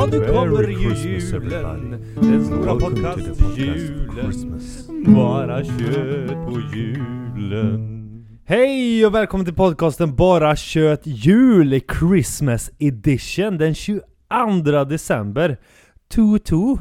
Ja, 0.00 0.06
nu 0.06 0.26
kommer 0.26 0.68
ju 0.68 0.94
julen. 0.94 2.04
Den 2.14 2.44
stora 2.44 2.74
podcast-julen. 2.74 4.60
Bara 5.14 5.64
kött 5.64 6.46
på 6.46 6.60
julen. 6.74 8.26
Hej 8.44 9.06
och 9.06 9.14
välkommen 9.14 9.46
till 9.46 9.54
podcasten 9.54 10.16
Bara 10.16 10.56
kött 10.56 11.00
jul 11.04 11.80
Christmas 11.98 12.70
edition 12.78 13.58
den 13.58 13.74
22 13.74 14.84
december. 14.88 15.56
2-2 16.14 16.78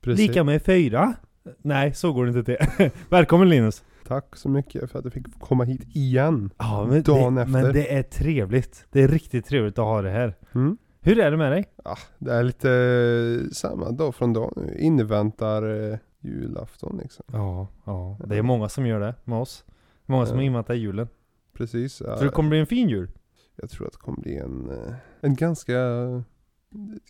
Precis. 0.00 0.28
lika 0.28 0.44
med 0.44 0.62
4. 0.62 1.14
Nej, 1.62 1.94
så 1.94 2.12
går 2.12 2.26
det 2.26 2.38
inte 2.38 2.56
till. 2.56 2.90
Välkommen 3.08 3.48
Linus. 3.48 3.82
Tack 4.08 4.36
så 4.36 4.48
mycket 4.48 4.90
för 4.90 4.98
att 4.98 5.04
jag 5.04 5.12
fick 5.14 5.40
komma 5.40 5.64
hit 5.64 5.82
igen. 5.94 6.50
Ja, 6.58 6.86
men 6.86 7.02
Dagen 7.02 7.34
det, 7.34 7.42
efter. 7.42 7.62
Men 7.62 7.72
det 7.72 7.94
är 7.94 8.02
trevligt. 8.02 8.86
Det 8.90 9.02
är 9.02 9.08
riktigt 9.08 9.46
trevligt 9.46 9.78
att 9.78 9.84
ha 9.84 10.02
det 10.02 10.10
här. 10.10 10.34
Mm. 10.54 10.76
Hur 11.02 11.18
är 11.18 11.30
det 11.30 11.36
med 11.36 11.52
dig? 11.52 11.64
Ja, 11.84 11.96
det 12.18 12.32
är 12.32 12.42
lite 12.42 13.54
samma 13.54 13.90
dag 13.90 14.14
från 14.14 14.32
dag 14.32 14.52
nu. 14.56 14.76
Inväntar 14.78 15.90
eh, 15.92 15.98
julafton 16.20 16.98
liksom. 17.02 17.24
Ja, 17.32 17.68
ja. 17.84 18.18
Det 18.26 18.36
är 18.36 18.42
många 18.42 18.68
som 18.68 18.86
gör 18.86 19.00
det 19.00 19.14
med 19.24 19.38
oss. 19.38 19.64
Många 20.06 20.26
som 20.26 20.36
Ja. 20.38 20.42
inväntar 20.44 20.74
julen. 20.74 21.08
Precis. 21.52 21.94
Så 21.94 22.04
det 22.22 22.28
kommer 22.28 22.50
bli 22.50 22.58
en 22.60 22.66
fin 22.66 22.88
jul. 22.88 23.10
Jag 23.56 23.70
tror 23.70 23.86
att 23.86 23.92
det 23.92 23.98
kommer 23.98 24.20
bli 24.20 24.36
en, 24.36 24.70
eh, 24.70 24.94
en 25.20 25.34
ganska, 25.34 25.76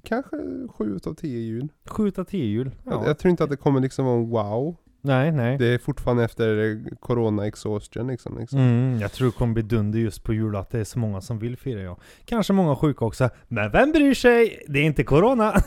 kanske 0.03 0.37
sju 0.69 0.97
utav 0.97 1.15
tio 1.15 1.39
jul. 1.41 1.69
7 1.87 2.13
av 2.19 2.25
10 2.25 2.45
jul. 2.45 2.71
Jag, 2.85 2.95
Ja. 2.95 3.07
jag 3.07 3.19
tror 3.19 3.31
inte 3.31 3.45
att 3.45 3.51
det 3.51 3.57
kommer 3.57 3.81
liksom 3.81 4.05
vara 4.05 4.17
en 4.17 4.29
wow. 4.29 4.77
Nej, 5.03 5.33
nej. 5.33 5.59
Det 5.59 5.67
är 5.67 5.79
fortfarande 5.79 6.25
efter 6.25 6.81
corona 7.01 7.47
exhaustion 7.47 8.07
liksom. 8.07 8.39
liksom. 8.39 8.59
Mm, 8.59 9.01
jag 9.01 9.13
tror 9.13 9.27
det 9.27 9.33
kommer 9.33 9.55
bli 9.55 9.63
dunder 9.63 9.99
just 9.99 10.25
på 10.25 10.35
jul 10.35 10.57
att 10.57 10.71
det 10.71 10.81
är 10.81 10.85
så 10.85 10.99
många 10.99 11.21
som 11.21 11.39
vill 11.39 11.57
fira 11.57 11.81
ja. 11.81 11.97
Kanske 12.25 12.53
många 12.53 12.77
sjuka 12.77 13.05
också. 13.05 13.31
Men 13.49 13.71
vem 13.71 13.93
bryr 13.93 14.15
sig? 14.15 14.65
Det 14.69 14.79
är 14.79 14.85
inte 14.85 15.05
corona. 15.05 15.53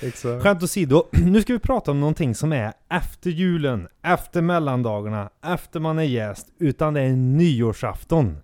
Exakt. 0.00 0.42
Skämt 0.42 0.62
åsido, 0.62 1.04
nu 1.12 1.42
ska 1.42 1.52
vi 1.52 1.58
prata 1.58 1.90
om 1.90 2.00
någonting 2.00 2.34
som 2.34 2.52
är 2.52 2.72
efter 2.90 3.30
julen, 3.30 3.88
efter 4.02 4.42
mellandagarna, 4.42 5.30
efter 5.44 5.80
man 5.80 5.98
är 5.98 6.02
gäst, 6.02 6.46
utan 6.58 6.94
det 6.94 7.00
är 7.00 7.12
nyårsafton. 7.12 8.36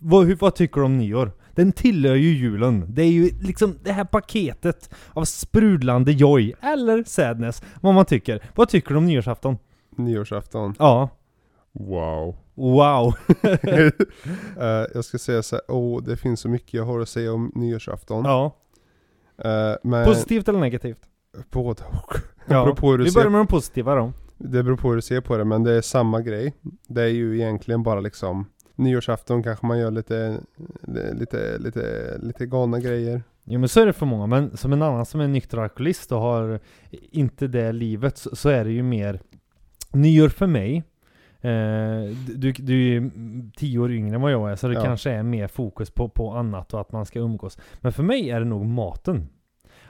Vad, 0.00 0.38
vad 0.38 0.54
tycker 0.54 0.80
du 0.80 0.84
om 0.86 0.98
nyår? 0.98 1.32
Den 1.56 1.72
tillhör 1.72 2.14
ju 2.14 2.28
julen. 2.28 2.84
Det 2.88 3.02
är 3.02 3.10
ju 3.10 3.30
liksom 3.40 3.78
det 3.82 3.92
här 3.92 4.04
paketet 4.04 4.90
av 5.12 5.24
sprudlande 5.24 6.12
joy, 6.12 6.54
eller 6.62 7.04
sadness, 7.04 7.62
vad 7.80 7.94
man 7.94 8.04
tycker. 8.04 8.42
Vad 8.54 8.68
tycker 8.68 8.90
du 8.90 8.96
om 8.96 9.06
nyårsafton? 9.06 9.56
Nyårsafton. 9.98 10.74
Ja. 10.78 11.08
Wow. 11.72 12.36
Wow. 12.54 13.14
Eh, 14.60 14.86
jag 14.94 15.04
ska 15.04 15.18
säga 15.18 15.42
så 15.42 15.56
här, 15.56 15.62
åh 15.68 16.02
det 16.02 16.16
finns 16.16 16.40
så 16.40 16.48
mycket 16.48 16.74
jag 16.74 16.84
har 16.84 17.00
att 17.00 17.08
säga 17.08 17.32
om 17.32 17.52
nyårsafton. 17.54 18.24
Ja. 18.24 18.56
Eh, 19.38 19.76
men 19.82 20.04
Positivt 20.04 20.48
eller 20.48 20.58
negativt? 20.60 21.00
både 21.50 21.82
och. 21.82 22.14
Ja. 22.46 22.76
hur 22.80 22.98
du 22.98 23.04
Vi 23.04 23.12
börjar 23.12 23.30
med 23.30 23.40
de 23.40 23.46
positiva 23.46 23.94
då. 23.94 24.12
Det 24.38 24.62
beror 24.62 24.76
på 24.76 24.88
hur 24.88 24.96
du 24.96 25.02
ser 25.02 25.20
på 25.20 25.36
det, 25.36 25.44
men 25.44 25.64
det 25.64 25.72
är 25.72 25.80
samma 25.80 26.20
grej. 26.20 26.54
Det 26.88 27.02
är 27.02 27.08
ju 27.08 27.34
egentligen 27.34 27.82
bara 27.82 28.00
liksom 28.00 28.46
Nyårsafton 28.74 29.42
kanske 29.42 29.66
man 29.66 29.78
gör 29.78 29.90
lite, 29.90 30.40
lite, 31.12 31.58
lite, 31.58 32.16
lite 32.22 32.46
galna 32.46 32.80
grejer. 32.80 33.22
Jo 33.44 33.60
men 33.60 33.68
så 33.68 33.80
är 33.80 33.86
det 33.86 33.92
för 33.92 34.06
många, 34.06 34.26
men 34.26 34.56
som 34.56 34.72
en 34.72 34.82
annan 34.82 35.06
som 35.06 35.20
är 35.20 35.28
nykter 35.28 35.58
alkoholist 35.58 36.12
och 36.12 36.20
har 36.20 36.60
inte 36.90 37.46
det 37.46 37.72
livet 37.72 38.18
så, 38.18 38.36
så 38.36 38.48
är 38.48 38.64
det 38.64 38.70
ju 38.70 38.82
mer 38.82 39.20
Nyår 39.92 40.28
för 40.28 40.46
mig 40.46 40.76
eh, 41.40 42.16
du, 42.36 42.52
du 42.52 42.96
är 42.96 43.10
tio 43.56 43.78
år 43.78 43.92
yngre 43.92 44.14
än 44.14 44.20
vad 44.22 44.32
jag 44.32 44.50
är 44.52 44.56
så 44.56 44.68
det 44.68 44.74
Ja. 44.74 44.82
kanske 44.84 45.10
är 45.10 45.22
mer 45.22 45.48
fokus 45.48 45.90
på, 45.90 46.08
på 46.08 46.30
annat 46.32 46.74
och 46.74 46.80
att 46.80 46.92
man 46.92 47.06
ska 47.06 47.18
umgås 47.18 47.58
Men 47.80 47.92
för 47.92 48.02
mig 48.02 48.30
är 48.30 48.40
det 48.40 48.46
nog 48.46 48.66
maten 48.66 49.28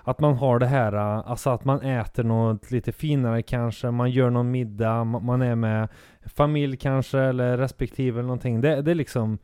Att 0.02 0.20
man 0.20 0.34
har 0.34 0.58
det 0.58 0.66
här, 0.66 0.92
eh, 0.92 1.30
alltså 1.30 1.50
att 1.50 1.64
man 1.64 1.80
äter 1.80 2.24
något 2.24 2.70
lite 2.70 2.92
finare 2.92 3.42
kanske, 3.42 3.90
man 3.90 4.10
gör 4.10 4.30
någon 4.30 4.50
middag, 4.50 5.04
ma- 5.04 5.20
man 5.20 5.42
är 5.42 5.54
med 5.54 5.88
familj 6.26 6.76
kanske 6.76 7.18
eller 7.20 7.58
respektive 7.58 8.18
eller 8.18 8.26
någonting 8.26 8.60
Det, 8.60 8.82
det 8.82 8.90
är 8.90 8.94
liksom 8.94 9.38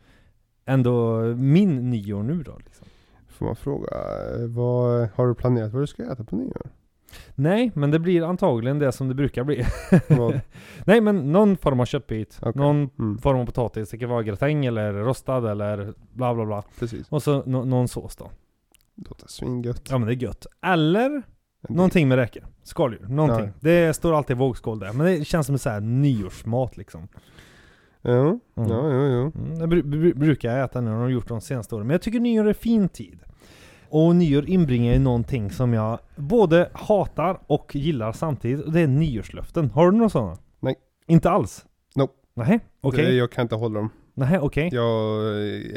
ändå 0.65 1.21
min 1.37 1.91
nyår 1.91 2.23
nu 2.23 2.43
då 2.43 2.59
liksom. 2.65 2.87
Får 3.29 3.47
man 3.47 3.57
fråga, 3.57 3.89
eh, 3.91 4.47
vad, 4.49 5.09
har 5.15 5.27
du 5.27 5.35
planerat 5.35 5.73
vad 5.73 5.83
du 5.83 5.87
ska 5.87 6.13
äta 6.13 6.25
på 6.25 6.37
nyår? 6.37 6.67
Nej, 7.35 7.71
men 7.75 7.91
det 7.91 7.99
blir 7.99 8.23
antagligen 8.23 8.79
det 8.79 8.93
som 8.93 9.09
det 9.09 9.15
brukar 9.15 9.45
bli. 9.45 9.65
Nej, 10.87 11.01
men 11.01 11.33
någon 11.33 11.57
form 11.57 11.81
av 11.81 11.85
köttbit. 11.85 12.39
Okej. 12.43 12.53
Någon 12.63 12.91
Mm, 12.99 13.19
form 13.19 13.39
av 13.41 13.47
potatis. 13.47 13.91
Det 13.91 13.99
kan 13.99 14.09
vara 14.11 14.23
gratäng 14.23 14.67
eller 14.67 14.93
rostad 14.93 15.51
eller 15.51 15.95
bla 16.13 16.35
bla 16.35 16.45
bla. 16.47 16.63
precis. 16.79 17.07
Och 17.09 17.23
så 17.23 17.43
nå- 17.47 17.65
någon 17.65 17.89
sås 17.89 18.17
då. 18.17 18.31
Det 18.95 19.09
låter 19.09 19.29
svingött. 19.29 19.87
Ja 19.91 19.99
men 19.99 20.09
det 20.09 20.15
är 20.15 20.23
gött. 20.23 20.47
Eller 20.67 21.23
någonting 21.69 22.09
med 22.09 22.19
räkor. 22.19 22.43
Skaldjur. 22.63 23.07
Någonting. 23.09 23.47
Ja. 23.47 23.53
Det 23.61 23.95
står 23.97 24.13
alltid 24.17 24.37
vågskål 24.37 24.79
där. 24.79 24.93
Men 24.93 25.07
det 25.07 25.25
känns 25.25 25.47
som 25.47 25.55
en 25.55 25.59
sån 25.59 25.73
här 25.73 25.81
nyårsmat 25.81 26.77
liksom. 26.77 27.09
Ja, 28.05 28.21
Mm. 28.21 28.41
ja, 28.55 28.91
ja, 28.91 29.07
ja. 29.07 29.31
Mm, 29.35 29.59
det 29.59 29.67
bru- 29.67 29.83
bru- 29.83 30.19
brukar 30.19 30.57
jag 30.57 30.65
äta 30.65 30.81
nu, 30.81 30.91
och 30.91 30.97
har 30.97 31.09
gjort 31.09 31.29
de 31.29 31.41
senaste 31.41 31.75
åren. 31.75 31.87
Men 31.87 31.95
jag 31.95 32.03
tycker 32.03 32.21
nyår 32.21 32.49
är 32.49 32.53
fin 32.53 32.89
tid. 32.89 33.19
Och 33.93 34.17
nyår 34.17 34.49
inbringar 34.49 34.93
ju 34.93 34.99
någonting 34.99 35.51
som 35.51 35.73
jag 35.73 35.99
både 36.17 36.69
hatar 36.73 37.39
och 37.47 37.77
gillar 37.77 38.13
samtidigt. 38.13 38.65
Och 38.67 38.73
det 38.73 38.81
är 38.81 38.87
nyårslöften. 38.87 39.71
Har 39.71 39.91
du 39.91 39.97
några 39.97 40.09
sådana? 40.11 40.37
Nej. 40.61 40.75
Inte 41.07 41.31
alls? 41.31 41.65
Nope. 41.97 42.13
Nej, 42.35 42.61
okej. 42.81 43.05
Det- 43.05 43.13
Jag 43.15 43.33
kan 43.33 43.43
inte 43.43 43.55
hålla 43.55 43.81
dem. 43.81 43.91
Nej, 44.15 44.39
okej. 44.39 44.69
Jag 44.73 45.25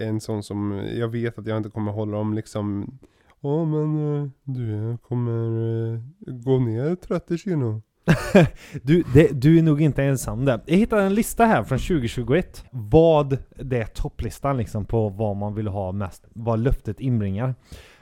är 0.02 0.08
en 0.08 0.22
sån 0.22 0.44
som, 0.44 0.88
jag 0.96 1.08
vet 1.08 1.40
att 1.40 1.48
jag 1.48 1.58
inte 1.58 1.70
kommer 1.70 1.92
hålla 1.92 2.18
dem 2.18 2.34
liksom 2.34 2.98
Ja 3.42 3.66
men 3.66 4.22
eh, 4.24 4.30
du 4.44 4.98
kommer 4.98 5.94
eh, 5.94 6.00
gå 6.34 6.60
ner 6.60 6.96
30 6.96 7.38
kilo. 7.38 7.82
Du, 8.84 9.04
det, 9.14 9.42
du 9.42 9.58
är 9.58 9.62
nog 9.64 9.82
inte 9.82 10.04
ensam 10.04 10.46
där. 10.46 10.62
Jag 10.66 10.78
hittade 10.78 11.04
en 11.04 11.14
lista 11.14 11.46
här 11.46 11.64
från 11.64 11.78
2021. 11.80 12.66
Vad 12.72 13.38
det 13.56 13.78
är 13.82 13.86
topplistan 13.86 14.58
liksom 14.58 14.86
på 14.86 15.10
vad 15.10 15.36
man 15.36 15.56
vill 15.56 15.68
ha 15.68 15.92
mest, 15.92 16.26
vad 16.34 16.60
löftet 16.60 17.00
inbringar. 17.00 17.56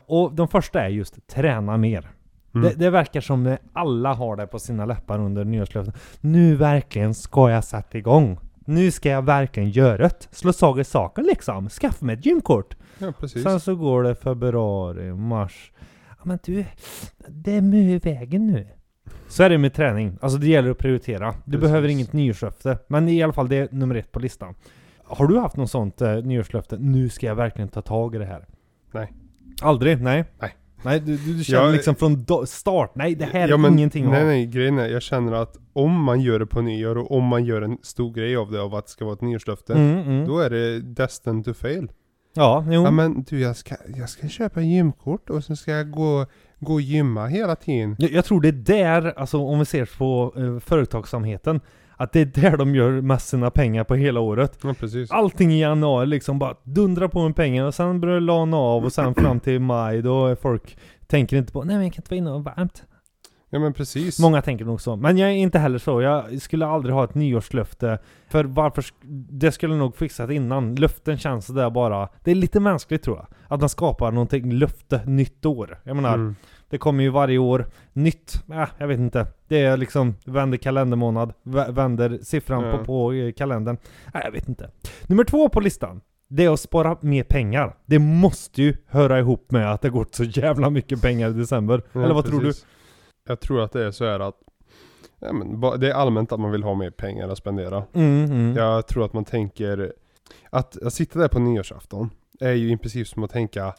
Och 0.05 0.33
de 0.33 0.47
första 0.47 0.81
är 0.81 0.89
just 0.89 1.27
träna 1.27 1.77
mer. 1.77 2.09
Mm. 2.55 2.67
Det, 2.67 2.75
det 2.75 2.89
verkar 2.89 3.21
som 3.21 3.47
att 3.47 3.59
alla 3.73 4.13
har 4.13 4.35
det 4.35 4.47
på 4.47 4.59
sina 4.59 4.85
läppar 4.85 5.19
under 5.19 5.45
nyårslöften. 5.45 5.93
Nu 6.21 6.55
verkligen 6.55 7.13
ska 7.13 7.49
jag 7.49 7.63
sätta 7.63 7.97
igång. 7.97 8.39
Nu 8.65 8.91
ska 8.91 9.09
jag 9.09 9.25
verkligen 9.25 9.69
göra 9.69 9.97
det. 9.97 10.27
Slå 10.31 10.53
slag 10.53 10.79
i 10.79 10.83
saken 10.83 11.23
liksom. 11.23 11.69
Skaffa 11.69 12.05
mig 12.05 12.15
ett 12.15 12.25
gymkort. 12.25 12.75
Ja 12.97 13.11
precis. 13.19 13.43
Sen 13.43 13.59
så 13.59 13.75
går 13.75 14.03
det 14.03 14.15
februari, 14.15 15.13
mars. 15.13 15.71
Ja 16.09 16.15
men 16.23 16.39
du, 16.43 16.65
det 17.27 17.51
är 17.51 17.61
mycket 17.61 18.05
i 18.05 18.09
vägen 18.09 18.47
nu. 18.47 18.67
Så 19.27 19.43
är 19.43 19.49
det 19.49 19.57
med 19.57 19.73
träning. 19.73 20.17
Alltså 20.21 20.37
det 20.37 20.47
gäller 20.47 20.69
att 20.69 20.77
prioritera. 20.77 21.33
Du 21.45 21.51
Precis. 21.51 21.61
behöver 21.61 21.87
inget 21.87 22.13
nyårslöfte. 22.13 22.77
Men 22.87 23.09
i 23.09 23.23
alla 23.23 23.33
fall 23.33 23.49
det 23.49 23.55
är 23.55 23.67
nummer 23.71 23.95
ett 23.95 24.11
på 24.11 24.19
listan. 24.19 24.55
Har 25.03 25.27
du 25.27 25.39
haft 25.39 25.57
något 25.57 25.71
sånt 25.71 26.01
eh, 26.01 26.15
nyårslöfte? 26.15 26.77
Nu 26.77 27.09
ska 27.09 27.25
jag 27.25 27.35
verkligen 27.35 27.69
ta 27.69 27.81
tag 27.81 28.15
i 28.15 28.17
det 28.17 28.25
här. 28.25 28.45
Nej. 28.91 29.13
Aldrig? 29.61 30.01
Nej? 30.01 30.25
Nej. 30.41 30.55
Nej, 30.85 30.99
du, 30.99 31.17
du, 31.17 31.43
känner 31.43 31.63
Jag- 31.63 31.73
liksom 31.73 31.95
från 31.95 32.25
start. 32.47 32.91
Nej, 32.95 33.15
det 33.15 33.25
här 33.25 33.47
Ja, 33.47 33.53
är 33.53 33.57
men- 33.57 33.73
ingenting 33.73 34.09
Nej 34.09 34.25
nej, 34.25 34.45
grejen 34.45 34.79
är, 34.79 34.87
jag 34.87 35.01
känner 35.01 35.33
att 35.33 35.57
om 35.73 36.03
man 36.03 36.21
gör 36.21 36.39
det 36.39 36.45
på 36.45 36.61
nyår 36.61 36.97
och 36.97 37.11
om 37.17 37.23
man 37.23 37.45
gör 37.45 37.61
en 37.61 37.77
stor 37.81 38.13
grej 38.13 38.35
av 38.35 38.51
det 38.51 38.61
av 38.61 38.75
att 38.75 38.85
det 38.85 38.91
ska 38.91 39.05
vara 39.05 39.13
ett 39.15 39.21
nyårslöfte. 39.21 39.73
Mm, 39.73 39.97
mm. 39.99 40.27
Då 40.27 40.39
är 40.39 40.49
det 40.49 40.79
destined 40.79 41.45
to 41.45 41.53
fail. 41.53 41.91
Ja, 42.35 42.65
jo. 42.69 42.83
Ja 42.83 42.91
men 42.91 43.23
du 43.23 43.39
jag 43.39 43.55
ska, 43.55 43.75
jag 43.95 44.09
ska 44.09 44.27
köpa 44.27 44.61
gymkort 44.61 45.29
och 45.29 45.43
så 45.43 45.55
ska 45.55 45.71
jag 45.71 45.91
gå, 45.91 46.25
gå 46.59 46.73
och 46.73 46.81
gymma 46.81 47.27
hela 47.27 47.55
tiden. 47.55 47.95
Jag, 47.99 48.11
jag 48.11 48.25
tror 48.25 48.41
det 48.41 48.47
är 48.47 48.51
där, 48.51 49.13
alltså 49.19 49.37
om 49.37 49.59
vi 49.59 49.65
ser 49.65 49.89
på 49.97 50.33
eh, 50.37 50.59
företagsamheten, 50.59 51.59
att 51.97 52.11
det 52.11 52.19
är 52.21 52.25
där 52.25 52.57
de 52.57 52.75
gör 52.75 53.01
mest 53.01 53.27
sina 53.27 53.49
pengar 53.51 53.83
på 53.83 53.95
hela 53.95 54.19
året. 54.19 54.59
Ja 54.63 54.73
precis. 54.79 55.11
Allting 55.11 55.51
i 55.53 55.61
januari 55.61 56.05
liksom 56.05 56.39
bara 56.39 56.55
dundrar 56.63 57.07
på 57.07 57.23
med 57.23 57.35
pengar 57.35 57.65
och 57.65 57.73
sen 57.73 58.01
börjar 58.01 58.15
det 58.15 58.21
lana 58.21 58.57
av 58.57 58.85
och 58.85 58.93
sen 58.93 59.15
fram 59.15 59.39
till 59.39 59.59
maj 59.59 60.01
då 60.01 60.27
är 60.27 60.35
folk 60.35 60.77
tänker 61.07 61.37
inte 61.37 61.53
på 61.53 61.63
nej 61.63 61.75
men 61.75 61.83
jag 61.85 61.93
kan 61.93 62.01
inte 62.01 62.11
vara 62.11 62.17
inne 62.17 62.31
och 62.31 62.43
varmt. 62.43 62.83
Ja 63.49 63.59
men 63.59 63.73
precis. 63.73 64.19
Många 64.19 64.41
tänker 64.41 64.65
nog 64.65 64.81
så. 64.81 64.95
Men 64.95 65.17
jag 65.17 65.29
är 65.29 65.33
inte 65.33 65.59
heller 65.59 65.77
så. 65.77 66.01
Jag 66.01 66.41
skulle 66.41 66.65
aldrig 66.65 66.95
ha 66.95 67.03
ett 67.03 67.15
nyårslöfte. 67.15 67.97
För 68.29 68.43
varför? 68.43 68.85
Det 69.31 69.51
skulle 69.51 69.75
nog 69.75 69.95
fixat 69.95 70.31
innan. 70.31 70.75
Löften 70.75 71.17
känns 71.17 71.47
där 71.47 71.69
bara. 71.69 72.09
Det 72.23 72.31
är 72.31 72.35
lite 72.35 72.59
mänskligt 72.59 73.03
tror 73.03 73.17
jag. 73.17 73.27
Att 73.47 73.59
man 73.59 73.69
skapar 73.69 74.11
någonting 74.11 74.51
löfte 74.51 75.01
nytt 75.05 75.45
år. 75.45 75.79
Jag 75.83 75.95
menar, 75.95 76.13
Mm. 76.13 76.35
Det 76.73 76.77
kommer 76.79 77.03
ju 77.03 77.09
varje 77.09 77.37
år 77.37 77.65
nytt. 77.93 78.43
Äh, 78.51 78.67
jag 78.77 78.87
vet 78.87 78.99
inte. 78.99 79.27
Det 79.47 79.61
är 79.61 79.77
liksom, 79.77 80.15
vänder 80.25 80.57
kalendermånad, 80.57 81.33
vä- 81.43 81.71
vänder 81.71 82.19
siffran 82.21 82.63
Ja. 82.63 82.77
på, 82.77 82.83
på 82.85 83.13
eh, 83.13 83.31
kalendern. 83.33 83.77
Äh, 84.13 84.21
jag 84.23 84.31
vet 84.31 84.49
inte. 84.49 84.69
Nummer 85.07 85.23
två 85.23 85.49
på 85.49 85.59
listan. 85.59 86.01
Det 86.27 86.45
är 86.45 86.49
att 86.53 86.59
spara 86.59 86.97
mer 87.01 87.23
pengar. 87.23 87.75
Det 87.85 87.99
måste 87.99 88.61
ju 88.61 88.75
höra 88.87 89.19
ihop 89.19 89.51
med 89.51 89.71
att 89.71 89.81
det 89.81 89.89
gått 89.89 90.15
så 90.15 90.23
jävla 90.23 90.69
mycket 90.69 91.01
pengar 91.01 91.29
i 91.29 91.33
december. 91.33 91.81
Ja, 91.93 92.03
Eller 92.03 92.13
vad 92.13 92.25
tror 92.25 92.39
du? 92.39 92.45
precis. 92.45 92.65
Jag 93.27 93.39
tror 93.39 93.61
att 93.61 93.71
det 93.71 93.85
är 93.85 93.91
så 93.91 94.05
här 94.05 94.19
att 94.19 94.35
ja, 95.19 95.33
men, 95.33 95.61
det 95.79 95.89
är 95.89 95.93
allmänt 95.93 96.31
att 96.31 96.39
man 96.39 96.51
vill 96.51 96.63
ha 96.63 96.73
mer 96.73 96.89
pengar 96.91 97.29
att 97.29 97.37
spendera. 97.37 97.83
Mm, 97.93 98.25
mm. 98.25 98.55
Jag 98.57 98.87
tror 98.87 99.05
att 99.05 99.13
man 99.13 99.25
tänker 99.25 99.93
att, 100.49 100.83
att 100.83 100.93
sitta 100.93 101.19
där 101.19 101.27
på 101.27 101.39
nyårsafton 101.39 102.09
är 102.39 102.51
ju 102.53 102.71
i 102.71 102.77
princip 102.77 103.07
som 103.07 103.23
att 103.23 103.31
tänka 103.31 103.73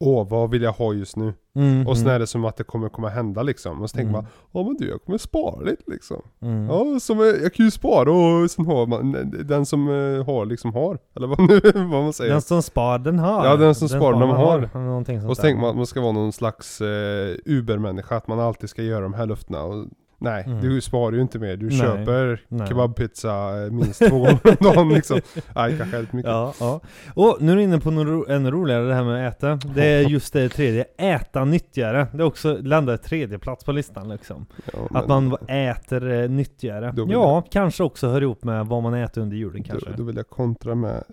Åh, 0.00 0.28
vad 0.28 0.50
vill 0.50 0.62
jag 0.62 0.72
ha 0.72 0.92
just 0.92 1.16
nu? 1.16 1.34
Mm, 1.56 1.86
Och 1.86 1.98
sen 1.98 2.06
är 2.08 2.18
det 2.18 2.26
som 2.26 2.44
att 2.44 2.56
det 2.56 2.64
kommer 2.64 2.88
komma 2.88 3.08
hända 3.08 3.42
liksom. 3.42 3.82
Och 3.82 3.90
så 3.90 3.94
tänker 3.94 4.10
Mm. 4.10 4.22
man, 4.22 4.26
ja 4.52 4.62
men 4.68 4.76
du 4.76 4.88
jag 4.88 5.02
kommer 5.04 5.18
spara 5.18 5.60
lite 5.60 5.82
liksom. 5.86 6.22
mm. 6.42 6.64
Ja, 6.66 7.00
som, 7.00 7.20
är- 7.20 7.42
jag 7.42 7.54
kan 7.54 7.64
ju 7.64 7.70
spara 7.70 8.12
och 8.12 8.50
sen 8.50 8.66
har 8.66 8.86
man, 8.86 9.16
den 9.44 9.66
som 9.66 9.88
eh, 9.88 10.26
har 10.26 10.46
liksom 10.46 10.74
har. 10.74 10.98
Eller 11.16 11.26
vad 11.26 11.40
nu, 11.48 11.60
vad 11.74 12.02
man 12.02 12.12
säger. 12.12 12.32
Den 12.32 12.42
som 12.42 12.62
spar 12.62 12.98
den 12.98 13.18
har. 13.18 13.46
Ja, 13.46 13.56
den 13.56 13.74
som 13.74 13.88
spar 13.88 14.12
den 14.12 14.20
har. 14.30 14.68
Sånt 14.72 15.30
Och 15.30 15.36
så 15.36 15.42
tänker 15.42 15.60
man 15.60 15.70
att 15.70 15.76
man 15.76 15.86
ska 15.86 16.00
vara 16.00 16.12
någon 16.12 16.32
slags 16.32 16.80
eh, 16.80 17.36
Uber-människa, 17.44 18.16
att 18.16 18.28
man 18.28 18.40
alltid 18.40 18.70
ska 18.70 18.82
göra 18.82 19.00
de 19.00 19.14
här 19.14 19.26
löftena. 19.26 19.62
Och, 19.62 19.86
nej, 20.18 20.44
Mm. 20.46 20.60
du 20.60 20.80
sparar 20.80 21.12
ju 21.16 21.22
inte 21.22 21.38
mer. 21.38 21.56
Du 21.56 21.66
Nej. 21.66 21.78
köper 21.78 22.40
Nej. 22.48 22.66
kebabpizza 22.66 23.64
eh, 23.64 23.70
minst 23.70 23.98
två 24.08 24.18
gånger 24.18 24.38
om 24.44 24.56
dagen 24.60 24.88
liksom. 24.88 25.20
Nej, 25.54 25.76
kanske 25.78 25.96
helt 25.96 26.12
mycket. 26.12 26.30
Ja, 26.30 26.54
ja. 26.60 26.80
Och 27.14 27.36
nu 27.40 27.52
är 27.52 27.56
du 27.56 27.62
inne 27.62 27.80
på 27.80 27.90
något 27.90 28.28
ännu 28.28 28.50
roligare, 28.50 28.88
det 28.88 28.94
här 28.94 29.04
med 29.04 29.28
att 29.28 29.36
äta. 29.36 29.58
Det 29.74 29.84
är 29.86 30.00
just 30.08 30.32
det 30.32 30.48
tredje, 30.48 30.84
äta 30.98 31.44
nyttigare. 31.44 32.06
Det 32.12 32.18
är 32.22 32.26
också, 32.26 32.58
landar 32.62 32.96
tredje 32.96 33.38
plats 33.38 33.64
på 33.64 33.72
listan 33.72 34.08
liksom. 34.08 34.46
Ja, 34.72 34.98
Att 34.98 35.08
men 35.08 35.28
man 35.28 35.38
äter 35.48 36.10
eh, 36.12 36.28
nyttigare. 36.30 36.94
Ja, 37.08 37.44
kanske 37.50 37.82
också 37.84 38.08
hör 38.08 38.22
ihop 38.22 38.44
med 38.44 38.66
vad 38.66 38.82
man 38.82 38.94
äter 38.94 39.22
under 39.22 39.36
julen 39.36 39.62
kanske. 39.62 39.90
Då, 39.90 39.96
då 39.96 40.02
vill 40.02 40.16
jag 40.16 40.28
kontra 40.28 40.74
med 40.74 41.04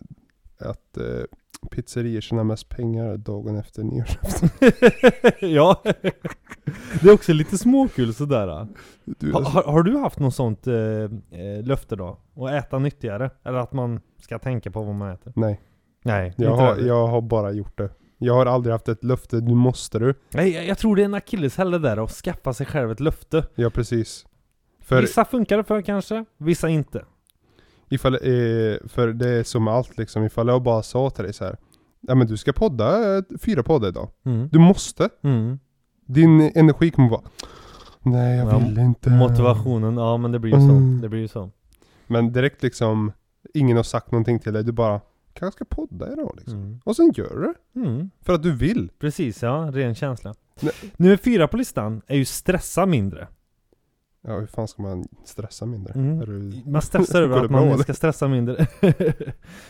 att 0.59 0.97
eh, 0.97 1.03
pizzerior 1.71 2.21
tjänar 2.21 2.43
mest 2.43 2.69
pengar 2.69 3.17
dagen 3.17 3.57
efter 3.57 3.83
nyårsafton. 3.83 4.49
ja. 5.49 5.83
det 7.03 7.09
är 7.09 7.13
också 7.13 7.33
lite 7.33 7.57
småkul 7.57 8.13
sådär. 8.13 8.67
Du, 9.05 9.31
Ha, 9.33 9.41
har, 9.41 9.63
har 9.63 9.83
du 9.83 9.97
haft 9.97 10.19
något 10.19 10.35
sånt 10.35 10.67
eh, 10.67 10.75
eh, 10.75 11.63
löfte 11.63 11.95
då? 11.95 12.17
Att 12.35 12.51
äta 12.51 12.79
nyttigare? 12.79 13.29
Eller 13.43 13.57
att 13.57 13.73
man 13.73 14.01
ska 14.21 14.39
tänka 14.39 14.71
på 14.71 14.83
vad 14.83 14.95
man 14.95 15.11
äter? 15.11 15.33
nej, 15.35 15.61
Nej, 16.05 16.33
jag 16.37 16.55
har, 16.55 16.77
jag 16.77 17.07
har 17.07 17.21
bara 17.21 17.51
gjort 17.51 17.77
det. 17.77 17.89
Jag 18.17 18.33
har 18.33 18.45
aldrig 18.45 18.71
haft 18.73 18.87
ett 18.87 19.03
löfte, 19.03 19.35
nu 19.35 19.53
måste 19.53 19.99
du. 19.99 20.13
Nej, 20.33 20.49
jag, 20.49 20.65
jag 20.67 20.77
tror 20.77 20.95
det 20.95 21.01
är 21.01 21.05
en 21.05 21.13
akilleshäl 21.13 21.81
där 21.81 22.03
att 22.03 22.11
skaffa 22.11 22.53
sig 22.53 22.65
själv 22.65 22.91
ett 22.91 22.99
löfte. 22.99 23.47
Ja, 23.55 23.69
precis. 23.69 24.25
För 24.81 25.01
Vissa 25.01 25.25
funkar 25.25 25.57
det 25.57 25.63
för 25.63 25.81
kanske, 25.81 26.25
vissa 26.37 26.69
inte. 26.69 27.05
ifall, 27.89 28.13
eh, 28.13 28.19
för 28.87 29.13
det 29.13 29.29
är 29.29 29.43
som 29.43 29.67
allt 29.67 29.97
liksom, 29.97 30.23
ifall 30.23 30.47
jag 30.47 30.63
bara 30.63 30.83
sa 30.83 31.09
till 31.09 31.23
dig 31.23 31.33
så 31.33 31.45
här. 31.45 31.57
Ja 32.01 32.15
men 32.15 32.27
du 32.27 32.37
ska 32.37 32.53
podda 32.53 33.17
eh, 33.17 33.23
fyra 33.41 33.63
poddar 33.63 33.87
idag. 33.87 34.09
Mm. 34.25 34.49
Du 34.51 34.59
måste. 34.59 35.09
Mm. 35.23 35.59
Din 36.13 36.51
energi 36.55 36.91
kommer 36.91 37.09
vara 37.09 37.21
Nej 38.03 38.37
jag 38.37 38.53
Ja, 38.53 38.57
vill 38.57 38.77
inte. 38.77 39.09
Motivationen, 39.09 39.97
ja 39.97 40.17
men 40.17 40.31
det 40.31 40.39
blir 40.39 40.51
ju 40.51 40.59
så. 40.59 40.71
Mm. 40.71 41.01
Det 41.01 41.09
blir 41.09 41.19
ju 41.19 41.27
så. 41.27 41.49
Men 42.07 42.31
direkt 42.31 42.63
liksom, 42.63 43.11
ingen 43.53 43.77
har 43.77 43.83
sagt 43.83 44.11
någonting 44.11 44.39
till 44.39 44.53
dig. 44.53 44.63
Du 44.63 44.71
bara, 44.71 45.01
kanske 45.33 45.55
ska 45.55 45.75
podda 45.75 46.13
idag 46.13 46.33
liksom. 46.37 46.55
Mm. 46.57 46.79
Och 46.83 46.95
sen 46.95 47.11
gör 47.15 47.35
du 47.35 47.41
det. 47.41 47.85
Mm. 47.87 48.09
För 48.21 48.33
att 48.33 48.43
du 48.43 48.51
vill. 48.51 48.89
Precis, 48.99 49.41
ja. 49.43 49.69
Ren 49.73 49.95
känsla. 49.95 50.33
Nej. 50.61 50.73
Nummer 50.97 51.17
fyra 51.17 51.47
på 51.47 51.57
listan 51.57 52.01
är 52.07 52.15
ju 52.15 52.25
stressa 52.25 52.85
mindre. 52.85 53.27
Ja 54.27 54.39
hur 54.39 54.47
fan 54.47 54.67
ska 54.67 54.81
man 54.81 55.07
stressa 55.25 55.65
mindre? 55.65 55.93
Mm. 55.93 56.61
Man 56.65 56.81
stressar 56.81 57.21
över 57.23 57.43
att 57.43 57.51
man 57.51 57.79
ska 57.79 57.93
stressa 57.93 58.27
mindre. 58.27 58.67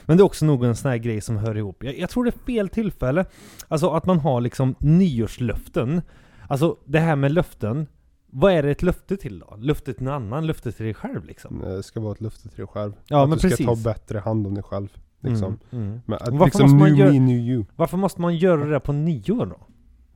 Men 0.05 0.17
det 0.17 0.21
är 0.21 0.25
också 0.25 0.45
nog 0.45 0.65
en 0.65 0.75
sån 0.75 0.91
här 0.91 0.97
grej 0.97 1.21
som 1.21 1.37
hör 1.37 1.57
ihop. 1.57 1.83
Jag, 1.83 1.99
jag 1.99 2.09
tror 2.09 2.23
det 2.23 2.29
är 2.29 2.45
fel 2.45 2.69
tillfälle. 2.69 3.25
Alltså 3.67 3.89
att 3.89 4.05
man 4.05 4.19
har 4.19 4.41
liksom 4.41 4.75
nyårslöften. 4.79 6.01
Alltså 6.47 6.77
det 6.85 6.99
här 6.99 7.15
med 7.15 7.31
löften. 7.31 7.87
Vad 8.35 8.53
är 8.53 8.63
det 8.63 8.71
ett 8.71 8.81
löfte 8.83 9.17
till 9.17 9.39
då? 9.39 9.55
Löfte 9.59 9.93
till 9.93 10.03
någon 10.03 10.13
annan? 10.13 10.47
Löfte 10.47 10.71
till 10.71 10.85
dig 10.85 10.93
själv 10.93 11.25
liksom? 11.25 11.59
Det 11.59 11.83
ska 11.83 11.99
vara 11.99 12.11
ett 12.11 12.21
löfte 12.21 12.49
till 12.49 12.57
dig 12.57 12.67
själv. 12.67 12.93
Ja 13.07 13.23
att 13.23 13.29
men 13.29 13.35
du 13.35 13.39
ska 13.39 13.49
precis. 13.49 13.65
ta 13.65 13.75
bättre 13.75 14.19
hand 14.19 14.47
om 14.47 14.53
dig 14.53 14.63
själv. 14.63 14.87
Liksom. 15.19 15.57
Mm, 15.71 15.85
mm. 15.87 15.99
Men 16.05 16.15
att 16.21 16.29
Varför 16.29 16.45
liksom 16.45 16.61
måste 16.61 16.75
man 16.77 16.89
new 16.89 16.99
göra- 16.99 17.11
me, 17.11 17.19
new 17.19 17.37
you. 17.39 17.65
Varför 17.75 17.97
måste 17.97 18.21
man 18.21 18.35
göra 18.37 18.65
det 18.65 18.79
på 18.79 18.93
nyår 18.93 19.45
då? 19.45 19.57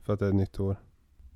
För 0.02 0.12
att 0.12 0.18
det 0.18 0.24
är 0.26 0.28
ett 0.30 0.34
nytt 0.34 0.60
år. 0.60 0.76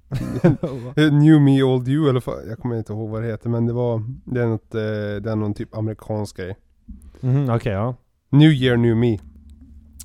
Eh, 0.96 1.12
New 1.12 1.40
me, 1.40 1.62
old 1.62 1.88
you 1.88 2.08
eller 2.10 2.20
fa- 2.20 2.48
jag 2.48 2.58
kommer 2.58 2.76
inte 2.78 2.92
ihåg 2.92 3.10
vad 3.10 3.22
det 3.22 3.28
heter 3.28 3.48
men 3.50 3.66
det 3.66 3.72
var, 3.72 4.02
det 4.24 4.42
är 4.42 4.46
något, 4.46 4.74
eh, 4.74 4.80
det 5.22 5.30
är 5.30 5.36
någon 5.36 5.54
typ 5.54 5.76
amerikansk 5.76 6.36
grej. 6.36 6.56
Mhm, 7.20 7.50
Okej 7.50 7.72
ja. 7.72 7.94
New 8.28 8.50
year, 8.52 8.76
new 8.76 8.96
me. 8.96 9.18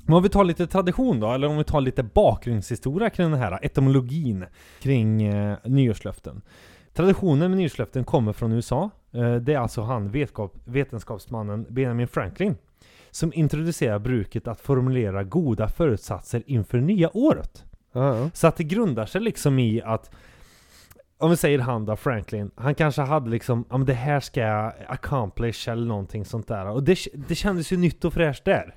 Men 0.08 0.16
om 0.16 0.22
vi 0.22 0.28
tar 0.28 0.44
lite 0.44 0.66
tradition 0.66 1.20
då, 1.20 1.32
eller 1.32 1.48
om 1.48 1.58
vi 1.58 1.64
tar 1.64 1.80
lite 1.80 2.02
bakgrundshistoria 2.02 3.10
kring 3.10 3.30
den 3.30 3.40
här 3.40 3.58
etymologin 3.62 4.44
kring 4.80 5.22
eh, 5.22 5.56
nyårslöften. 5.64 6.42
Traditionen 6.94 7.50
med 7.50 7.58
nyårslöften 7.58 8.04
kommer 8.04 8.32
från 8.32 8.52
USA. 8.52 8.90
Eh, 9.12 9.34
det 9.34 9.54
är 9.54 9.58
alltså 9.58 9.82
han 9.82 10.10
vetenskap, 10.10 10.54
vetenskapsmannen 10.64 11.66
Benjamin 11.68 12.08
Franklin 12.08 12.56
som 13.10 13.32
introducerar 13.34 13.98
bruket 13.98 14.48
att 14.48 14.60
formulera 14.60 15.24
goda 15.24 15.68
förutsatser 15.68 16.42
inför 16.46 16.78
nya 16.78 17.16
året. 17.16 17.64
Ja, 17.92 18.16
ja. 18.16 18.30
Så 18.34 18.46
att 18.46 18.56
det 18.56 18.64
grundar 18.64 19.06
sig 19.06 19.20
liksom 19.20 19.58
i 19.58 19.82
att 19.82 20.10
om 21.18 21.30
vi 21.30 21.36
säger 21.36 21.58
han 21.58 21.84
då, 21.84 21.96
Franklin, 21.96 22.50
han 22.54 22.74
kanske 22.74 23.02
hade 23.02 23.30
liksom, 23.30 23.64
ja 23.70 23.76
men 23.76 23.86
det 23.86 23.94
här 23.94 24.20
ska 24.20 24.40
jag 24.40 24.72
accomplish 24.88 25.68
eller 25.68 25.86
någonting 25.86 26.24
sånt 26.24 26.48
där. 26.48 26.66
Och 26.66 26.82
det, 26.82 26.98
det 27.14 27.34
kändes 27.34 27.72
ju 27.72 27.76
nytt 27.76 28.04
och 28.04 28.12
fräscht 28.12 28.44
där. 28.44 28.74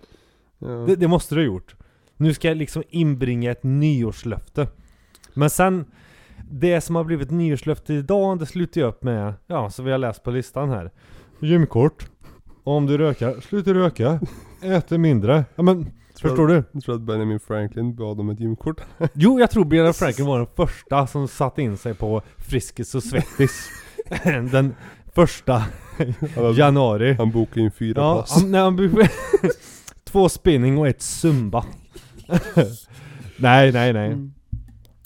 Ja. 0.62 0.68
Det, 0.68 0.96
det 0.96 1.08
måste 1.08 1.36
du 1.36 1.42
ha 1.42 1.46
gjort. 1.46 1.76
Nu 2.18 2.34
ska 2.34 2.48
jag 2.48 2.58
liksom 2.58 2.84
inbringa 2.90 3.52
ett 3.52 3.64
nyårslöfte. 3.64 4.68
Men 5.34 5.50
sen, 5.50 5.86
det 6.52 6.82
som 6.82 6.96
har 6.96 7.04
blivit 7.04 7.32
nyårslöfte 7.32 7.94
idag, 7.94 8.40
det 8.40 8.46
slutar 8.46 8.82
ju 8.82 8.88
upp 8.88 9.04
med, 9.04 9.34
ja, 9.48 9.70
så 9.70 9.84
vi 9.84 9.92
har 9.92 9.98
läst 9.98 10.24
på 10.24 10.32
listan 10.32 10.70
här. 10.70 10.92
Gymkort. 11.40 12.10
Om 12.64 12.86
du 12.86 12.98
rökar, 12.98 13.42
sluta 13.42 13.74
röka. 13.74 14.20
Äter 14.62 14.98
mindre. 14.98 15.46
Ja 15.56 15.64
men, 15.64 15.92
förstår 16.22 16.48
du? 16.48 16.64
Jag 16.72 16.84
tror 16.84 16.96
att 16.96 17.02
Benjamin 17.02 17.40
Franklin 17.40 17.96
bad 17.96 18.20
om 18.20 18.30
ett 18.30 18.40
gymkort. 18.40 18.82
Jo, 19.14 19.40
jag 19.40 19.52
tror 19.52 19.66
Benjamin 19.66 19.94
Franklin 19.94 20.28
var 20.28 20.38
den 20.38 20.48
första 20.56 21.08
som 21.08 21.28
satte 21.28 21.62
in 21.62 21.78
sig 21.78 21.94
på 21.94 22.22
Friskis 22.38 22.96
och 22.96 23.04
Svettis. 23.04 23.70
den 24.52 24.76
första 25.14 25.64
januari. 26.58 27.14
han 27.14 27.32
bokade 27.32 27.62
in 27.62 27.72
fyra 27.72 28.02
Ja, 28.02 28.22
pass. 28.22 28.42
han, 28.42 28.52
nej, 28.52 28.62
han 28.62 28.76
Två 30.12 30.30
spinning 30.30 30.78
och 30.78 30.88
ett 30.88 31.02
zumba. 31.02 31.66
nej, 33.38 33.72
nej, 33.72 33.94
nej. 33.94 34.08
Mm. 34.12 34.34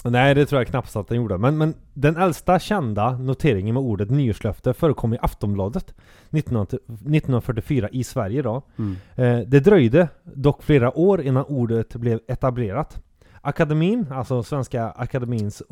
Nej, 0.04 0.36
det 0.36 0.46
tror 0.46 0.60
jag 0.60 0.68
knappt 0.68 0.96
att 0.96 1.08
den 1.08 1.18
gjorde. 1.18 1.38
Men, 1.38 1.58
men 1.58 1.74
den 1.94 2.18
äldsta 2.18 2.60
kända 2.60 3.18
noteringen 3.18 3.74
med 3.74 3.84
ordet 3.84 4.10
nyårslöfte 4.10 4.74
förekom 4.74 5.14
i 5.14 5.18
Aftonbladet 5.22 5.94
19, 6.30 6.62
1944 6.62 7.90
i 7.92 8.04
Sverige 8.04 8.42
då. 8.42 8.62
Mm. 8.78 8.96
Eh, 9.16 9.48
det 9.48 9.60
dröjde 9.60 10.08
dock 10.24 10.64
flera 10.64 10.98
år 10.98 11.22
innan 11.22 11.46
ordet 11.46 11.96
blev 11.96 12.20
etablerat. 12.28 13.02
Akademin, 13.42 14.06
alltså 14.12 14.44
Svenska 14.44 14.90
Akademins 14.90 15.64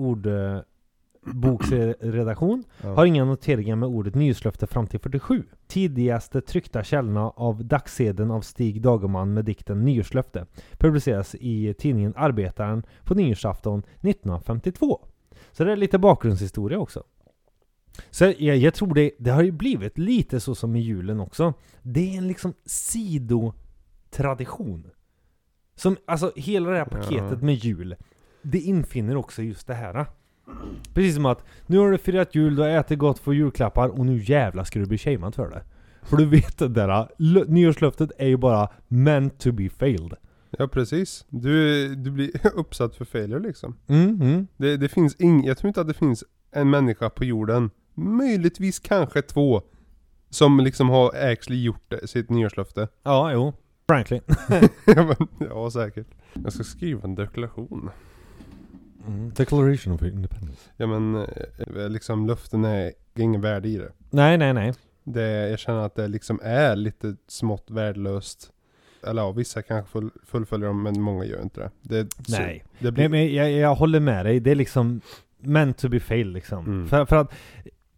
ordboksredaktion, 1.26 2.64
Ja. 2.82 2.94
har 2.94 3.06
inga 3.06 3.26
noteringar 3.26 3.76
med 3.76 3.90
ordet 3.90 4.16
nyårslöfte 4.16 4.68
fram 4.68 4.88
till 4.88 5.00
47. 5.00 5.44
Tidigaste 5.68 6.42
tryckta 6.42 6.84
källorna 6.84 7.30
av 7.30 7.66
dagseden 7.66 8.32
av 8.32 8.42
Stig 8.42 8.82
Dagerman 8.82 9.34
med 9.34 9.46
dikten 9.46 9.86
Nyårslöfte 9.86 10.46
publiceras 10.78 11.36
i 11.36 11.74
tidningen 11.74 12.14
Arbetaren 12.18 12.84
på 13.04 13.14
nyårsafton 13.16 13.80
1952. 14.02 15.06
Så 15.52 15.64
det 15.64 15.72
är 15.72 15.76
lite 15.76 15.98
bakgrundshistoria 16.00 16.80
också. 16.80 17.04
Så 18.10 18.26
jag, 18.38 18.58
jag 18.58 18.74
tror 18.74 18.94
det, 18.94 19.12
det 19.20 19.32
har 19.32 19.44
ju 19.44 19.52
blivit 19.52 19.98
lite 19.98 20.40
så 20.40 20.56
som 20.56 20.76
i 20.76 20.80
julen 20.80 21.20
också. 21.20 21.54
Det 21.82 22.14
är 22.14 22.18
en 22.18 22.28
liksom 22.28 22.54
sidotradition. 22.66 24.88
Som, 25.76 25.98
alltså 26.06 26.32
hela 26.36 26.70
det 26.70 26.78
här 26.78 26.88
Ja. 26.92 26.98
paketet 26.98 27.42
med 27.42 27.56
jul, 27.56 27.96
det 28.42 28.60
infinner 28.60 29.16
också 29.16 29.42
just 29.42 29.68
det 29.68 29.74
här. 29.74 30.06
Precis 30.94 31.16
som 31.16 31.26
att 31.26 31.46
nu 31.68 31.78
har 31.78 31.92
du 31.92 31.98
firat 31.98 32.36
jul, 32.36 32.56
du 32.56 32.62
har 32.62 32.70
ätit 32.70 33.00
gott 33.00 33.20
för 33.20 33.32
julklappar 33.32 33.88
och 33.88 34.06
nu 34.06 34.18
jävlar 34.24 34.64
ska 34.64 34.80
du 34.80 34.86
bli 34.86 34.98
shamead 34.98 35.36
för 35.36 35.50
det. 35.50 35.64
För 36.02 36.18
du 36.18 36.26
vet 36.26 36.58
det 36.58 36.68
där, 36.68 37.08
lö- 37.18 37.46
nyårslöftet 37.48 38.12
är 38.18 38.28
ju 38.28 38.38
bara 38.38 38.70
meant 38.88 39.40
to 39.40 39.52
be 39.52 39.70
failed. 39.70 40.14
Ja 40.58 40.68
precis. 40.68 41.26
Du, 41.30 41.88
du 41.96 42.12
blir 42.12 42.32
uppsatt 42.56 42.96
för 42.96 43.06
failure 43.06 43.40
liksom. 43.40 43.78
Mm, 43.88 44.22
mm. 44.22 44.48
Det, 44.58 44.78
det 44.78 44.90
finns 44.90 45.16
ing, 45.20 45.46
jag 45.46 45.58
tror 45.58 45.68
inte 45.68 45.82
att 45.82 45.88
det 45.88 45.94
finns 45.94 46.24
en 46.52 46.70
människa 46.70 47.10
på 47.10 47.26
jorden, 47.26 47.70
möjligtvis 47.94 48.80
kanske 48.80 49.22
två, 49.22 49.62
som 50.30 50.60
liksom 50.60 50.90
har 50.90 51.08
actually 51.32 51.64
gjort 51.64 51.84
det, 51.88 52.08
sitt 52.08 52.30
nyårslöfte. 52.30 52.88
Ja, 53.04 53.32
jo. 53.32 53.54
Franklin. 53.88 54.22
ja, 54.86 55.16
men, 55.18 55.28
ja 55.50 55.72
säkert. 55.72 56.08
Jag 56.34 56.54
ska 56.54 56.64
skriva 56.64 57.02
en 57.04 57.16
deklaration. 57.16 57.90
Mm. 59.08 59.32
Declaration 59.36 59.94
of 59.94 60.02
Independence. 60.04 60.70
Ja 60.78 60.88
men 60.88 61.16
eh, 61.16 61.90
liksom 61.90 62.28
löften 62.28 62.66
är 62.66 62.92
ingen 63.16 63.42
värde 63.42 63.68
i 63.68 63.78
det. 63.78 63.92
Nej, 64.10 64.38
nej, 64.38 64.54
nej. 64.54 64.74
det. 65.04 65.50
Jag 65.50 65.60
känner 65.60 65.80
att 65.86 65.96
det 65.96 66.08
liksom 66.08 66.40
är 66.44 66.76
lite 66.76 67.16
smått 67.28 67.72
värdelöst. 67.72 68.50
Eller 69.08 69.22
ja, 69.22 69.32
vissa 69.32 69.62
kanske 69.62 69.92
full, 69.92 70.10
fullföljer 70.26 70.68
dem 70.68 70.84
men 70.84 71.02
många 71.02 71.26
gör 71.26 71.42
inte 71.42 71.60
det. 71.60 71.72
det 72.04 72.14
så- 72.28 72.42
Nej. 72.42 72.64
Det 72.80 72.92
blir, 72.92 73.04
Men, 73.04 73.12
men 73.12 73.34
jag, 73.34 73.52
jag 73.52 73.76
håller 73.76 74.00
med 74.00 74.26
dig, 74.26 74.40
det 74.40 74.52
är 74.52 74.56
liksom 74.56 75.02
meant 75.40 75.78
to 75.78 75.90
be 75.90 76.00
failed 76.00 76.34
liksom. 76.34 76.66
Mm. 76.66 76.88
För, 76.88 77.06
för 77.06 77.16
att, 77.16 77.34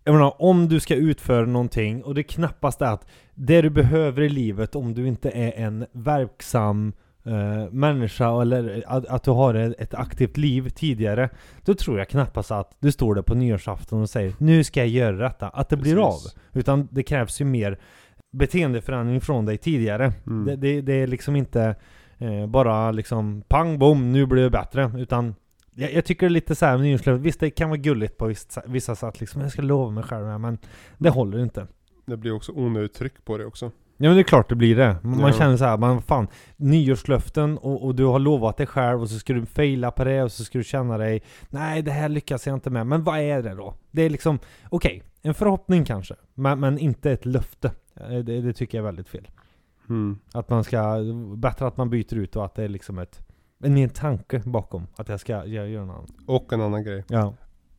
jag 0.03 0.13
menar, 0.13 0.41
om 0.41 0.67
du 0.69 0.79
ska 0.79 0.95
utföra 0.95 1.45
någonting, 1.45 2.03
och 2.03 2.15
det 2.15 2.21
är 2.21 2.23
knappast 2.23 2.81
att 2.81 3.07
det 3.33 3.61
du 3.61 3.69
behöver 3.69 4.21
i 4.21 4.29
livet 4.29 4.75
om 4.75 4.93
du 4.93 5.07
inte 5.07 5.29
är 5.29 5.51
en 5.65 5.85
verksam 5.91 6.93
eh, 7.25 7.71
människa 7.71 8.41
eller 8.41 8.83
att, 8.87 9.05
att 9.05 9.23
du 9.23 9.31
har 9.31 9.53
ett, 9.53 9.93
aktivt 9.93 10.37
liv 10.37 10.69
tidigare 10.69 11.29
Då 11.65 11.73
tror 11.73 11.97
jag 11.97 12.09
knappast 12.09 12.51
att 12.51 12.77
du 12.79 12.91
står 12.91 13.15
där 13.15 13.21
på 13.21 13.35
nyårsafton 13.35 14.01
och 14.01 14.09
säger 14.09 14.33
Nu 14.37 14.63
ska 14.63 14.79
jag 14.79 14.87
göra 14.87 15.17
detta, 15.17 15.49
att 15.49 15.69
det 15.69 15.77
blir 15.77 15.97
av 15.97 16.11
Precis. 16.11 16.35
Utan 16.53 16.87
det 16.91 17.03
krävs 17.03 17.41
ju 17.41 17.45
mer 17.45 17.79
beteendeförändring 18.31 19.21
från 19.21 19.45
dig 19.45 19.57
tidigare 19.57 20.13
Mm. 20.27 20.45
det, 20.45 20.55
det, 20.55 20.81
det 20.81 20.93
är 20.93 21.07
liksom 21.07 21.35
inte 21.35 21.75
eh, 22.17 22.47
bara 22.47 22.91
liksom 22.91 23.43
pang 23.47 23.79
bom, 23.79 24.11
nu 24.11 24.25
blir 24.25 24.43
det 24.43 24.49
bättre 24.49 24.91
Utan 24.97 25.35
jag, 25.75 25.93
jag 25.93 26.05
tycker 26.05 26.29
lite 26.29 26.55
såhär 26.55 26.77
med 26.77 26.81
nyårslöften, 26.81 27.23
visst 27.23 27.39
det 27.39 27.49
kan 27.49 27.69
vara 27.69 27.77
gulligt 27.77 28.17
på 28.17 28.25
vissa, 28.25 28.61
vissa 28.65 28.95
sätt 28.95 29.19
liksom 29.19 29.41
Jag 29.41 29.51
ska 29.51 29.61
lova 29.61 29.91
mig 29.91 30.03
själv 30.03 30.25
här, 30.25 30.37
men 30.37 30.57
det 30.97 31.09
håller 31.09 31.39
inte 31.39 31.67
Det 32.05 32.17
blir 32.17 32.31
också 32.31 32.51
onödigt 32.51 32.93
tryck 32.93 33.25
på 33.25 33.37
det 33.37 33.45
också. 33.45 33.71
Ja 33.97 34.09
men 34.09 34.15
det 34.15 34.21
är 34.21 34.23
klart 34.23 34.49
det 34.49 34.55
blir 34.55 34.75
det. 34.75 34.97
Man 35.03 35.19
Ja. 35.19 35.31
känner 35.33 35.57
så 35.57 35.65
här, 35.65 35.77
man 35.77 36.01
fan 36.01 36.27
Nyårslöften 36.57 37.57
och, 37.57 37.85
och 37.85 37.95
du 37.95 38.05
har 38.05 38.19
lovat 38.19 38.57
dig 38.57 38.67
själv 38.67 39.01
och 39.01 39.09
så 39.09 39.19
ska 39.19 39.33
du 39.33 39.45
faila 39.45 39.91
på 39.91 40.03
det 40.03 40.23
och 40.23 40.31
så 40.31 40.43
ska 40.43 40.57
du 40.57 40.63
känna 40.63 40.97
dig 40.97 41.23
Nej 41.49 41.81
det 41.81 41.91
här 41.91 42.09
lyckas 42.09 42.47
jag 42.47 42.53
inte 42.55 42.69
med. 42.69 42.87
Men 42.87 43.03
vad 43.03 43.19
är 43.19 43.43
det 43.43 43.55
då? 43.55 43.73
Det 43.91 44.01
är 44.01 44.09
liksom 44.09 44.39
Okej, 44.69 45.03
en 45.21 45.33
förhoppning 45.33 45.85
kanske. 45.85 46.15
Men, 46.33 46.59
men 46.59 46.77
inte 46.79 47.11
ett 47.11 47.25
löfte. 47.25 47.71
Eh, 47.95 48.09
Det, 48.19 48.41
det 48.41 48.53
tycker 48.53 48.77
jag 48.77 48.81
är 48.83 48.85
väldigt 48.85 49.09
fel. 49.09 49.27
Mm. 49.89 50.19
Att 50.33 50.49
man 50.49 50.63
ska 50.63 50.97
Bättre 51.37 51.67
att 51.67 51.77
man 51.77 51.89
byter 51.89 52.13
ut 52.15 52.35
och 52.35 52.45
att 52.45 52.55
det 52.55 52.63
är 52.63 52.69
liksom 52.69 52.99
ett 52.99 53.21
En 53.63 53.73
mer 53.73 53.87
tanke 53.87 54.41
bakom 54.45 54.87
att 54.95 55.09
jag 55.09 55.19
ska 55.19 55.45
jag 55.45 55.69
gör 55.69 55.85
något 55.85 55.95
annat. 55.97 56.09
Och 56.27 56.53
en 56.53 56.61
annan 56.61 56.83
grej. 56.83 57.03
Ja. 57.07 57.33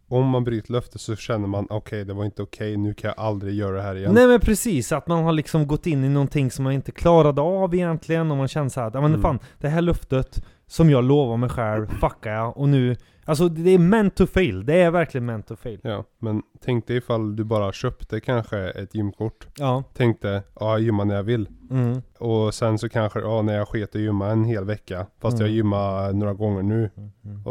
Om 0.08 0.26
man 0.28 0.44
bryter 0.44 0.72
löfte 0.72 0.98
så 0.98 1.16
känner 1.16 1.48
man 1.48 1.66
okej 1.70 2.04
det 2.04 2.14
var 2.14 2.25
inte 2.25 2.42
okej, 2.42 2.76
nu 2.76 2.94
kan 2.94 3.08
jag 3.16 3.25
aldrig 3.26 3.54
göra 3.54 3.76
det 3.76 3.82
här 3.82 3.96
igen. 3.96 4.12
Nej 4.14 4.26
men 4.26 4.40
precis, 4.40 4.92
att 4.92 5.06
man 5.06 5.25
har 5.25 5.32
liksom 5.32 5.66
gått 5.66 5.86
in 5.86 6.04
i 6.04 6.08
någonting 6.08 6.50
som 6.50 6.62
man 6.64 6.72
inte 6.72 6.92
klarade 6.92 7.40
av 7.40 7.75
egentligen 7.75 8.30
och 8.30 8.36
man 8.36 8.48
känner 8.48 8.68
så 8.68 8.80
här 8.80 8.86
att, 8.88 8.94
ja 8.94 9.00
men 9.00 9.10
Mm. 9.10 9.22
fan, 9.22 9.38
det 9.58 9.68
här 9.68 9.82
löftet 9.82 10.44
som 10.66 10.90
jag 10.90 11.04
lovar 11.04 11.36
mig 11.36 11.48
själv, 11.48 11.86
fuckar 12.00 12.30
jag 12.32 12.56
och 12.56 12.68
nu 12.68 12.96
Alltså 13.28 13.48
det 13.48 13.70
är 13.70 13.78
meant 13.78 14.16
to 14.16 14.26
fail, 14.26 14.66
det 14.66 14.75
är 14.75 14.90
verkligen 14.90 15.26
meant 15.26 15.46
to 15.46 15.56
fail 15.56 15.80
Ja, 15.82 16.04
men 16.18 16.42
tänk 16.64 16.86
dig 16.86 16.96
ifall 16.96 17.36
du 17.36 17.44
bara 17.44 17.72
köpte 17.72 18.20
kanske 18.20 18.58
ett 18.58 18.94
gymkort. 18.94 19.46
Ja, 19.58 19.82
Tänkte, 19.94 20.42
ja 20.60 20.70
jag 20.70 20.80
gymmar 20.80 21.04
när 21.04 21.14
jag 21.14 21.22
vill. 21.22 21.48
mm. 21.70 22.02
Och 22.18 22.54
sen 22.54 22.78
så 22.78 22.88
kanske, 22.88 23.20
ja 23.20 23.42
när 23.42 23.54
jag 23.56 23.68
sket 23.68 23.96
i 23.96 24.00
gymma 24.00 24.28
en 24.30 24.44
hel 24.44 24.64
vecka. 24.64 25.06
Fast 25.20 25.34
Mm. 25.36 25.46
jag 25.46 25.56
gymmar 25.56 26.12
några 26.12 26.34
gånger 26.34 26.62
nu. 26.62 26.90
Mm, 26.96 27.10
mm. 27.25 27.42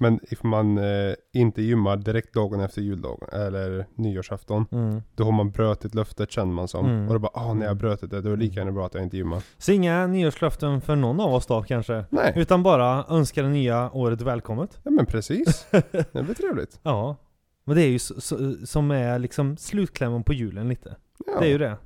Men 0.00 0.20
if 0.22 0.42
man 0.42 0.78
eh, 0.78 1.14
inte 1.32 1.62
gymmar 1.62 1.96
direkt 1.96 2.34
dagen 2.34 2.60
efter 2.60 2.80
juldagen, 2.82 3.28
eller 3.32 3.86
nyårsafton. 3.94 4.66
Mm. 4.72 5.02
Då 5.14 5.24
har 5.24 5.32
man 5.32 5.50
brutit 5.50 5.94
löftet 5.94 6.30
känner 6.30 6.52
man 6.52 6.68
som. 6.68 6.86
Mm. 6.86 7.06
Och 7.08 7.12
då 7.12 7.18
bara, 7.18 7.30
ah 7.34 7.54
när 7.54 7.66
jag 7.66 7.76
bröt 7.76 8.00
det, 8.00 8.06
då 8.20 8.28
är 8.32 8.36
det 8.36 8.36
lika 8.36 8.58
gärna 8.60 8.72
bra 8.72 8.86
att 8.86 8.94
jag 8.94 9.02
inte 9.02 9.16
gymmar. 9.16 9.42
Så 9.58 9.72
inga 9.72 10.06
nyårslöften 10.06 10.80
för 10.80 10.96
någon 10.96 11.20
av 11.20 11.34
oss 11.34 11.46
då 11.46 11.62
kanske? 11.62 12.04
Nej, 12.10 12.32
Utan 12.36 12.62
bara 12.62 13.04
önska 13.08 13.42
det 13.42 13.48
nya 13.48 13.90
året 13.92 14.20
välkommet? 14.20 14.80
ja 14.84 14.90
men 14.90 15.06
precis. 15.06 15.66
Det 15.70 16.22
blir 16.22 16.34
trevligt. 16.34 16.80
Ja 16.82 17.16
Men 17.64 17.76
det 17.76 17.82
är 17.82 17.88
ju 17.88 17.98
så, 17.98 18.20
så, 18.20 18.54
som 18.66 18.90
är 18.90 19.18
liksom 19.18 19.56
slutklämmen 19.56 20.22
på 20.22 20.32
julen 20.32 20.68
lite 20.68 20.96
Ja. 21.26 21.40
Det 21.40 21.46
är 21.46 21.50
ju 21.50 21.58
det 21.58 21.76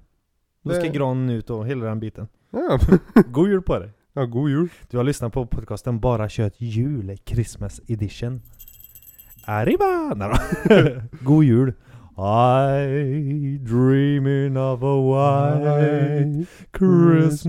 Då 0.62 0.70
ska 0.70 0.82
Det- 0.82 0.88
granen 0.88 1.30
ut 1.30 1.50
och 1.50 1.66
hela 1.66 1.84
den 1.86 2.00
biten 2.00 2.28
Ja. 2.50 2.78
God 3.26 3.48
jul 3.48 3.62
på 3.62 3.78
dig! 3.78 3.90
Ja, 4.14 4.24
god 4.24 4.50
jul. 4.50 4.68
Du 4.90 4.96
har 4.96 5.04
lyssnat 5.04 5.32
på 5.32 5.46
podcasten 5.46 6.00
Bara 6.00 6.28
kött 6.28 6.54
jul, 6.60 7.16
Christmas 7.26 7.80
edition. 7.88 8.40
Arriba! 9.44 10.14
Nej 10.14 10.28
då. 10.28 10.36
God 11.24 11.44
jul! 11.44 11.72
I 12.18 13.58
dreaming 13.58 14.56
of 14.56 14.82
a 14.82 14.96
white 15.08 16.46
Christmas 16.78 17.44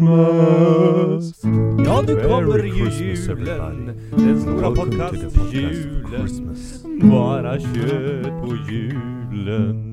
Ja, 1.86 2.02
nu 2.08 2.16
kommer 2.24 2.64
ju 2.64 2.90
julen! 2.90 3.86
Den 4.18 4.42
stora 4.42 4.72
podcast-julen. 4.72 6.56
Bara 7.12 7.60
kött 7.60 8.42
på 8.42 8.56
julen 8.72 9.93